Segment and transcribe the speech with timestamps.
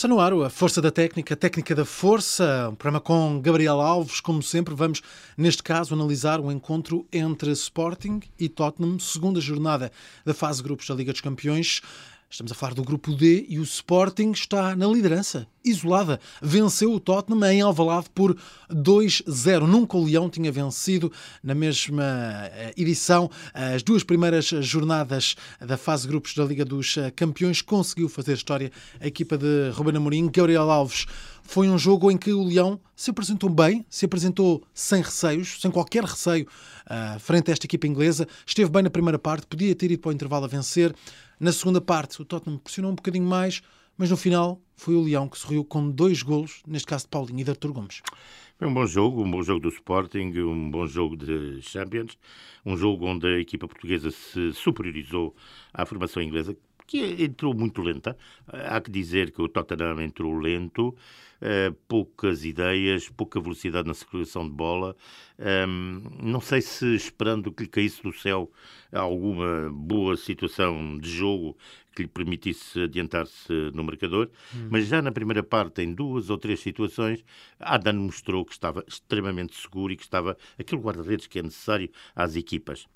[0.00, 3.82] Está no ar a Força da Técnica, a Técnica da Força, um programa com Gabriel
[3.82, 4.18] Alves.
[4.18, 5.02] Como sempre, vamos,
[5.36, 9.92] neste caso, analisar o encontro entre Sporting e Tottenham, segunda jornada
[10.24, 11.82] da fase grupos da Liga dos Campeões.
[12.32, 16.20] Estamos a falar do grupo D e o Sporting está na liderança, isolada.
[16.40, 18.36] Venceu o Tottenham em Alvalade por
[18.72, 19.66] 2-0.
[19.66, 21.10] Nunca o Leão tinha vencido
[21.42, 23.28] na mesma eh, edição.
[23.52, 28.70] As duas primeiras jornadas da fase grupos da Liga dos eh, Campeões conseguiu fazer história
[29.00, 30.30] a equipa de Ruben Amorim.
[30.32, 31.06] Gabriel Alves
[31.50, 35.68] foi um jogo em que o Leão se apresentou bem, se apresentou sem receios, sem
[35.68, 36.46] qualquer receio
[36.86, 38.28] uh, frente a esta equipa inglesa.
[38.46, 40.94] Esteve bem na primeira parte, podia ter ido para o intervalo a vencer.
[41.40, 43.62] Na segunda parte, o Tottenham pressionou um bocadinho mais,
[43.98, 47.40] mas no final foi o Leão que sorriu com dois golos, neste caso de Paulinho
[47.40, 48.00] e de Artur Gomes.
[48.56, 52.16] Foi um bom jogo, um bom jogo do Sporting, um bom jogo de Champions,
[52.64, 55.34] um jogo onde a equipa portuguesa se superiorizou
[55.74, 56.56] à formação inglesa,
[56.90, 58.16] que entrou muito lenta.
[58.48, 64.44] Há que dizer que o Tottenham entrou lento, uh, poucas ideias, pouca velocidade na circulação
[64.44, 64.96] de bola.
[65.38, 68.50] Um, não sei se esperando que lhe caísse do céu
[68.92, 71.56] alguma boa situação de jogo
[71.94, 74.68] que lhe permitisse adiantar-se no marcador, hum.
[74.70, 77.24] mas já na primeira parte, em duas ou três situações,
[77.58, 82.34] Adam mostrou que estava extremamente seguro e que estava aquele guarda-redes que é necessário às
[82.34, 82.86] equipas.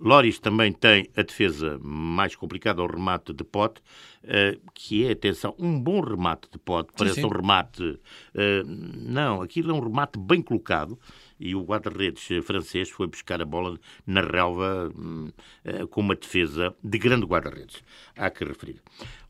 [0.00, 3.82] Loris também tem a defesa mais complicada, o remate de pote,
[4.24, 6.90] uh, que é, atenção, um bom remate de pote.
[6.96, 7.26] Parece sim, sim.
[7.26, 7.82] um remate.
[7.82, 10.98] Uh, não, aquilo é um remate bem colocado
[11.38, 16.98] e o guarda-redes francês foi buscar a bola na relva uh, com uma defesa de
[16.98, 17.82] grande guarda-redes.
[18.16, 18.80] Há que referir.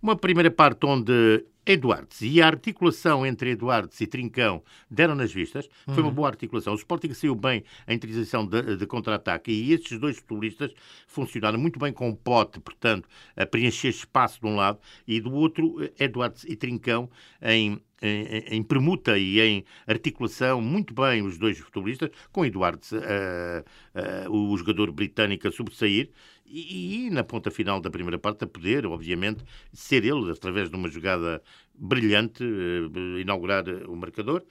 [0.00, 5.68] Uma primeira parte onde Eduardes e a articulação entre Eduardes e Trincão deram nas vistas.
[5.84, 6.14] Foi uma uhum.
[6.14, 6.72] boa articulação.
[6.72, 10.72] O Sporting saiu bem em transição de, de contra-ataque e estes dois futebolistas
[11.06, 15.32] funcionaram muito bem com o pote, portanto, a preencher espaço de um lado e do
[15.32, 17.10] outro, Eduardes e Trincão
[17.42, 24.28] em em, em, permuta e em articulação muito bem os dois futebolistas, com Eduardo, uh,
[24.28, 26.10] uh, o jogador britânico, a sobressair
[26.50, 30.74] e, e, na ponta final da primeira parte a poder, obviamente, ser ele, através de
[30.74, 31.40] uma jogada
[31.74, 34.42] brilhante, uh, inaugurar o marcador.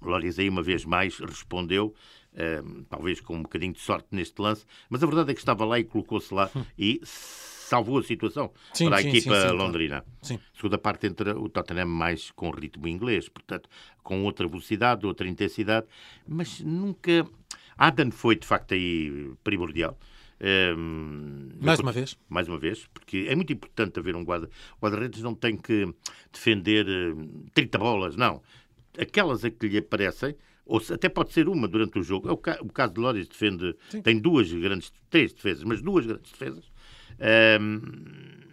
[0.00, 1.94] Lóris aí uma vez mais respondeu,
[2.32, 5.64] uh, talvez com um bocadinho de sorte neste lance, mas a verdade é que estava
[5.64, 6.64] lá e colocou-se lá hum.
[6.78, 10.04] e salvou a situação sim, para a sim, equipa sim, londrina.
[10.22, 10.38] Sim.
[10.54, 13.68] Segunda parte entra o Tottenham mais com ritmo inglês, portanto,
[14.02, 15.86] com outra velocidade, outra intensidade,
[16.26, 17.26] mas nunca...
[17.78, 19.98] Adan foi, de facto, aí primordial.
[20.38, 22.18] Um, mais uma vez?
[22.28, 24.50] Mais uma vez, porque é muito importante haver um guarda.
[24.78, 25.86] O guarda-redes não tem que
[26.32, 26.86] defender
[27.54, 28.42] 30 bolas, não.
[28.98, 32.28] Aquelas a que lhe aparecem, ou até pode ser uma durante o jogo.
[32.28, 34.02] É o, ca o caso de Loris defende, Sim.
[34.02, 36.64] tem duas grandes, três defesas, mas duas grandes defesas.
[37.60, 37.80] Um,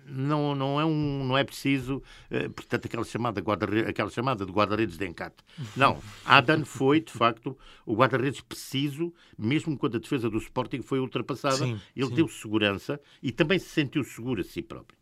[0.06, 1.98] não, não, é um, não é preciso,
[2.32, 5.44] uh, portanto, aquela chamada, guarda aquela chamada de guarda-redes de encate.
[5.76, 6.00] Não.
[6.26, 11.58] Adan foi, de facto, o guarda-redes preciso, mesmo quando a defesa do Sporting foi ultrapassada.
[11.58, 12.16] Sim, ele sim.
[12.16, 14.98] deu segurança e também se sentiu seguro a si próprio.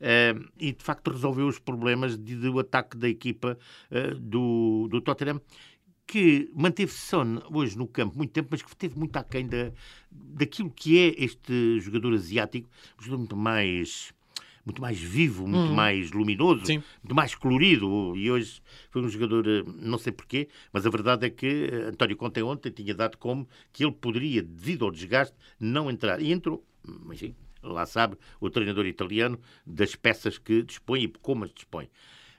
[0.00, 3.58] Uh, e de facto resolveu os problemas de, do ataque da equipa
[3.90, 5.40] uh, do, do Tottenham,
[6.06, 7.22] que manteve-se só
[7.52, 9.70] hoje no campo muito tempo, mas que teve muito aquém da,
[10.10, 12.68] daquilo que é este jogador asiático,
[12.98, 14.12] um jogador muito mais
[14.70, 15.74] muito mais vivo, muito hum.
[15.74, 16.82] mais luminoso, Sim.
[17.02, 18.16] muito mais colorido.
[18.16, 21.88] E hoje foi um jogador, eh, não sei porquê, mas a verdade é que eh,
[21.88, 26.22] António Conte ontem tinha dado como que ele poderia, devido ao desgaste, não entrar.
[26.22, 26.64] E entrou.
[27.12, 31.90] Enfim, lá sabe o treinador italiano das peças que dispõe e como as dispõe.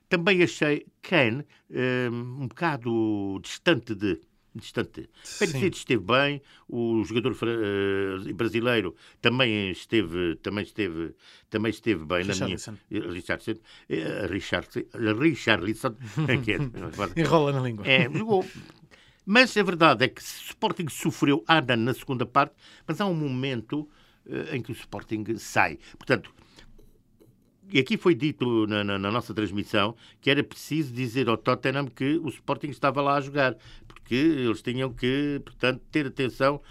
[0.08, 4.22] Também achei Kane eh, um bocado distante de
[4.56, 5.10] distante.
[5.40, 11.16] Perisic esteve bem, o jogador uh, brasileiro também esteve, também esteve,
[11.50, 12.58] também esteve bem na minha
[13.10, 14.82] Richardson, uh, Richardson,
[15.20, 15.96] Richarlison,
[16.44, 16.58] que é,
[17.22, 17.88] enrola na língua.
[17.88, 18.46] É, jogou.
[19.26, 22.56] Mas a verdade é que o Sporting sofreu Adam na segunda parte,
[22.88, 23.88] mas há um momento
[24.52, 25.78] em que o Sporting sai.
[25.98, 26.34] Portanto,
[27.80, 32.18] aqui foi dito na, na, na, nossa transmissão que era preciso dizer ao Tottenham que
[32.18, 33.56] o Sporting estava lá a jogar,
[33.88, 36.62] porque eles tinham que, portanto, ter atenção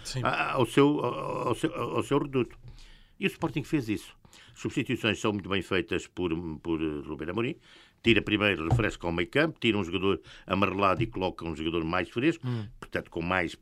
[0.53, 2.57] ao seu, ao, seu, ao seu reduto.
[3.19, 4.15] E o Sporting fez isso.
[4.53, 7.55] Substituições são muito bem feitas por, por Ruben Amorim.
[8.03, 12.09] Tira primeiro, refresca ao meio campo, tira um jogador amarelado e coloca um jogador mais
[12.09, 12.65] fresco, hum.
[12.79, 13.55] portanto, com mais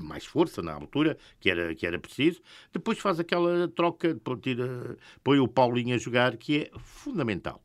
[0.00, 2.40] mais força na altura, que era, que era preciso.
[2.72, 7.62] Depois faz aquela troca, tira, põe o Paulinho a jogar, que é fundamental.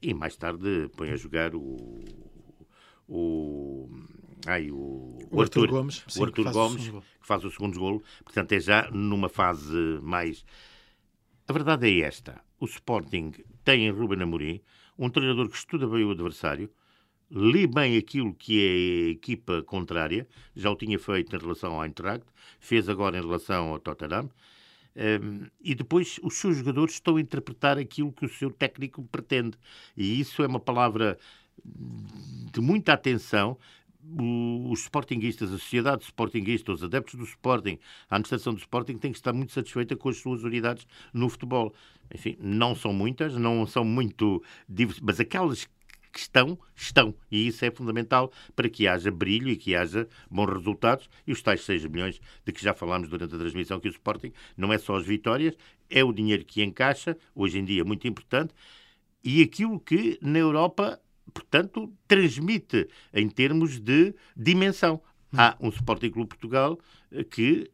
[0.00, 1.76] E mais tarde põe a jogar o.
[3.08, 3.88] o
[4.46, 8.02] ai, o, o, Arthur, Arthur Gomes, o Arthur que Gomes, que faz o segundo golo.
[8.24, 10.44] Portanto, é já numa fase mais.
[11.46, 13.32] A verdade é esta: o Sporting
[13.64, 14.60] tem em Ruben Amorim
[14.98, 16.70] um treinador que estuda bem o adversário,
[17.30, 21.84] lê bem aquilo que é a equipa contrária, já o tinha feito em relação ao
[21.84, 22.24] Eintracht,
[22.60, 24.30] fez agora em relação ao Tottenham,
[24.96, 29.58] um, e depois os seus jogadores estão a interpretar aquilo que o seu técnico pretende.
[29.96, 31.18] E isso é uma palavra
[31.64, 33.58] de muita atenção.
[34.70, 37.76] Os sportinguistas, a sociedade sportinguista, os adeptos do Sporting,
[38.08, 41.74] a administração do Sporting tem que estar muito satisfeita com as suas unidades no futebol.
[42.14, 44.42] Enfim, não são muitas, não são muito
[45.02, 45.68] mas aquelas
[46.16, 47.14] que estão, estão.
[47.30, 51.10] E isso é fundamental para que haja brilho e que haja bons resultados.
[51.26, 54.32] E os tais 6 milhões de que já falámos durante a transmissão, que o Sporting
[54.56, 55.54] não é só as vitórias,
[55.90, 58.54] é o dinheiro que encaixa, hoje em dia muito importante,
[59.22, 60.98] e aquilo que na Europa,
[61.34, 65.02] portanto, transmite em termos de dimensão.
[65.36, 66.78] Há um Sporting Clube Portugal
[67.12, 67.70] eh, que,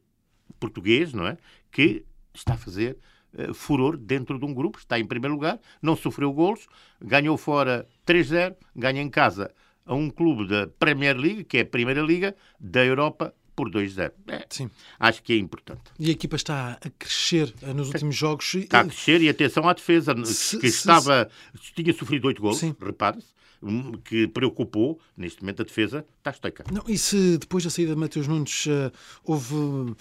[0.59, 1.37] português, não é?
[1.71, 2.03] Que
[2.33, 2.97] está a fazer
[3.37, 6.67] eh, furor dentro de um grupo, está em primeiro lugar, não sofreu golos,
[7.01, 9.51] ganhou fora 3-0, ganha em casa
[9.85, 14.11] a um clube da Premier League, que é a primeira liga da Europa, por 2-0.
[14.27, 14.69] É, Sim.
[14.99, 15.81] Acho que é importante.
[15.99, 18.53] E a equipa está a crescer eh, nos últimos jogos.
[18.55, 21.29] Está a crescer e atenção à defesa, se, que estava,
[21.61, 21.73] se...
[21.73, 23.33] tinha sofrido 8 golos, repare-se,
[24.03, 26.65] que preocupou, neste momento a defesa está estoica.
[26.71, 28.91] Não, e se depois da saída de Mateus Nunes uh,
[29.23, 29.95] houve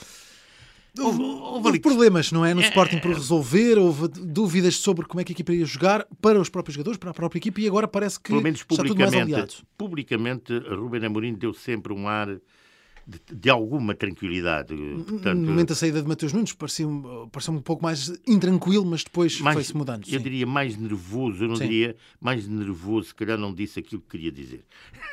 [0.99, 2.53] Houve, houve, houve problemas, não é?
[2.53, 6.07] No é, Sporting por resolver, houve dúvidas sobre como é que a equipa ia jogar
[6.21, 9.65] para os próprios jogadores, para a própria equipa e agora parece que Pelo menos publicamente,
[9.79, 12.39] publicamente Ruben Amorim deu sempre um ar
[13.07, 14.75] de, de, alguma tranquilidade.
[15.09, 16.87] Portanto, no momento da saída de Mateus Nunes parecia,
[17.33, 20.07] parecia um pouco mais intranquilo, mas depois foi-se mudando.
[20.07, 20.23] Eu sim.
[20.23, 21.65] diria mais nervoso, eu não sim.
[21.69, 24.63] diria mais nervoso, se calhar não disse aquilo que queria dizer.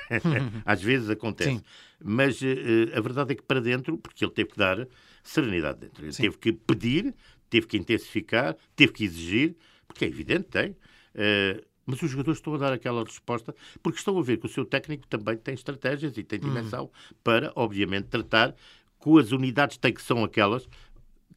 [0.66, 1.52] Às vezes acontece.
[1.52, 1.62] Sim.
[2.04, 2.46] Mas uh,
[2.96, 4.86] a verdade é que para dentro, porque ele teve que dar
[5.24, 6.04] serenidade dentro.
[6.04, 6.24] Ele Sim.
[6.24, 7.13] teve que pedir,
[7.50, 9.56] teve que intensificar, teve que exigir,
[9.88, 10.71] porque é evidente, tem.
[10.71, 14.50] Uh, mas os jogadores estão a dar aquela resposta porque estão a ver que o
[14.50, 16.44] seu técnico também tem estratégias e tem hum.
[16.44, 17.16] dimensão hum.
[17.24, 18.56] para, obviamente, tratar
[19.00, 20.68] com as unidades que são aquelas,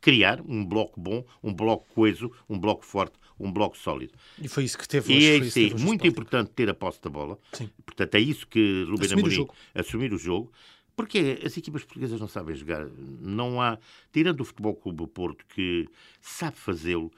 [0.01, 4.13] criar um bloco bom, um bloco coeso, um bloco forte, um bloco sólido.
[4.41, 5.27] E foi isso que teve hoje.
[5.27, 7.39] E é sim, muito importante ter a posse da bola.
[7.53, 7.71] Sim.
[7.87, 10.53] Portanto, é isso que Ruben Amorim assumir o jogo.
[10.95, 12.87] Porque as equipas portuguesas não sabem jogar.
[12.87, 13.79] Não há.
[14.13, 15.89] Tirando o Futebol Clube Porto, que
[16.21, 17.11] sabe fazê-lo.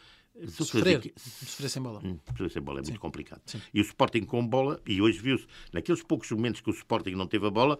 [0.48, 0.98] Sofrer.
[0.98, 1.12] Equi...
[1.16, 2.00] Sofrer sem bola.
[2.04, 2.90] Hum, sofrer sem bola é Sim.
[2.90, 3.42] muito complicado.
[3.46, 3.60] Sim.
[3.72, 7.26] E o Sporting com bola, e hoje viu-se, naqueles poucos momentos que o Sporting não
[7.26, 7.78] teve a bola,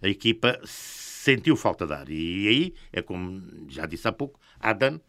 [0.00, 2.08] a equipa sentiu falta de ar.
[2.08, 5.00] E aí, é como já disse há pouco, Adam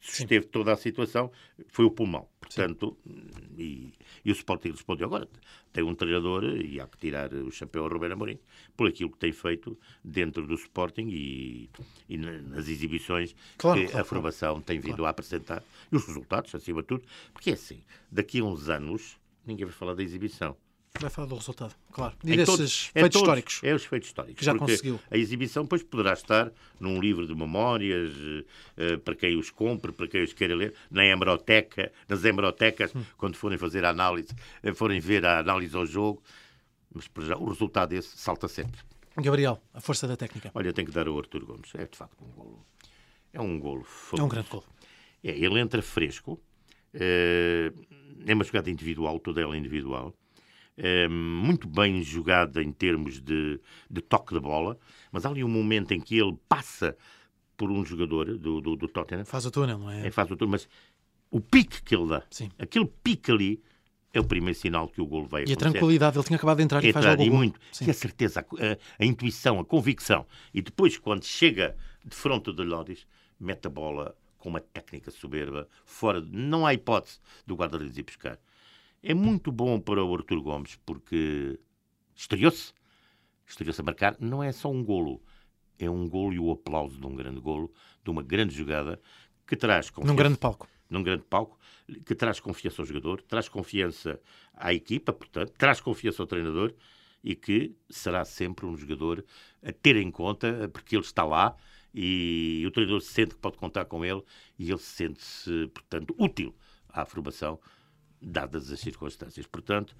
[0.00, 1.30] susteve toda a situação,
[1.68, 2.26] foi o pulmão.
[2.40, 2.96] Portanto,
[3.56, 3.92] e,
[4.24, 5.06] e, o Sporting respondeu.
[5.06, 5.28] Agora,
[5.72, 8.38] tem um treinador e há que tirar o chapéu a Roberto Amorim
[8.76, 11.70] por aquilo que tem feito dentro do Sporting e,
[12.08, 14.64] e nas exibições claro, que claro, a formação claro.
[14.64, 15.62] tem vindo a apresentar
[15.92, 17.04] e os resultados, acima de tudo.
[17.32, 17.80] Porque é assim,
[18.10, 20.56] daqui a uns anos ninguém vai falar da exibição.
[20.98, 22.14] Vai falar do resultado, claro.
[22.24, 23.60] E desses todos, feitos todos, históricos.
[23.62, 24.38] É os feitos históricos.
[24.38, 25.00] Que já conseguiu.
[25.10, 30.08] A exibição depois poderá estar num livro de memórias, uh, para quem os compre, para
[30.08, 33.02] quem os queira ler, na hemeroteca, nas hemerotecas, hum.
[33.16, 34.34] quando forem fazer a análise,
[34.64, 36.22] uh, forem ver a análise ao jogo.
[36.92, 38.80] Mas já, o resultado desse salta sempre.
[39.16, 40.50] Gabriel, a força da técnica.
[40.54, 41.70] Olha, eu tenho que dar ao Artur Gomes.
[41.76, 42.66] É de facto um golo.
[43.32, 43.86] É um golo.
[44.18, 44.64] É um grande golo.
[45.22, 46.32] É, ele entra fresco.
[46.94, 47.86] Uh,
[48.26, 50.19] é uma jogada individual, toda ela individual é,
[51.08, 53.60] muito bem jogada em termos de,
[53.90, 54.78] de, toque de bola,
[55.12, 56.96] mas há ali um momento em que ele passa
[57.56, 59.24] por um jogador do, do, do Tottenham.
[59.24, 60.06] Faz o túnel, não é?
[60.06, 60.10] é?
[60.10, 60.68] Faz o túnel, mas
[61.30, 62.50] o pique que ele dá, Sim.
[62.58, 63.62] aquele pique ali,
[64.12, 65.64] é o primeiro sinal que o gol vai acontecer.
[65.64, 67.60] E a tranquilidade, ele tinha acabado de entrar e faz logo e muito.
[67.70, 67.86] Sim.
[67.86, 70.26] E a certeza, a, a, intuição, a convicção.
[70.52, 73.06] E depois, quando chega de fronte de Loris,
[73.38, 78.38] mete a bola com uma técnica soberba, fora, não há hipótese do guarda-redes ir buscar.
[79.02, 81.58] É muito bom para o Artur Gomes porque
[82.14, 82.74] estreou-se,
[83.46, 84.16] estreou-se a marcar.
[84.20, 85.22] Não é só um golo,
[85.78, 87.72] é um golo e o aplauso de um grande golo,
[88.04, 89.00] de uma grande jogada
[89.46, 90.12] que traz confiança.
[90.12, 90.68] Num grande palco.
[90.90, 91.58] Num grande palco,
[92.04, 94.20] que traz confiança ao jogador, traz confiança
[94.52, 96.74] à equipa, portanto, traz confiança ao treinador
[97.22, 99.24] e que será sempre um jogador
[99.62, 101.56] a ter em conta, porque ele está lá
[101.94, 104.22] e o treinador sente que pode contar com ele
[104.58, 106.54] e ele sente-se, portanto, útil
[106.88, 107.58] à formação
[108.20, 109.46] dadas as circunstâncias.
[109.46, 109.96] Portanto,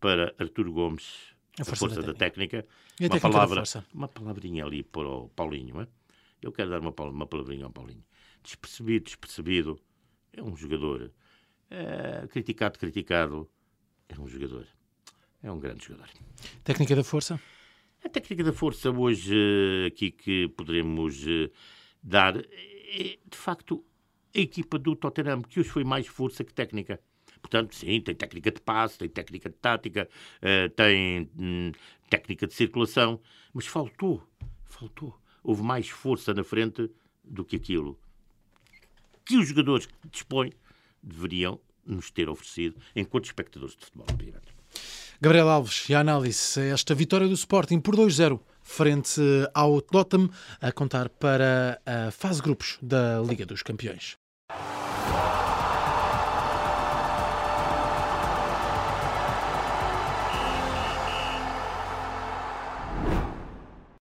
[0.00, 3.62] para Artur Gomes, a força, a força da, técnica, da técnica uma, palavra,
[3.92, 5.80] uma palavrinha ali para o Paulinho.
[5.80, 5.88] É?
[6.42, 8.04] Eu quero dar uma, uma palavrinha ao Paulinho.
[8.42, 9.80] Despercebido, despercebido,
[10.32, 11.10] é um jogador.
[11.70, 13.48] É, criticado, criticado,
[14.08, 14.66] é um jogador.
[15.42, 16.08] É um grande jogador.
[16.62, 17.40] Técnica da força?
[18.04, 19.34] A técnica da força hoje
[19.86, 21.50] aqui que poderemos eh,
[22.02, 23.84] dar é, de facto,
[24.34, 27.00] a equipa do Tottenham, que hoje foi mais força que técnica
[27.54, 30.08] Portanto, sim, tem técnica de passe, tem técnica de tática,
[30.42, 31.70] uh, tem hum,
[32.10, 33.20] técnica de circulação,
[33.52, 34.20] mas faltou,
[34.64, 35.16] faltou.
[35.40, 36.90] Houve mais força na frente
[37.22, 37.96] do que aquilo
[39.24, 40.52] que os jogadores que dispõem
[41.00, 44.06] deveriam nos ter oferecido enquanto espectadores de futebol.
[45.20, 49.20] Gabriel Alves, e a análise, esta vitória do Sporting por 2-0 frente
[49.54, 50.28] ao Tottenham,
[50.60, 54.16] a contar para a fase grupos da Liga dos Campeões.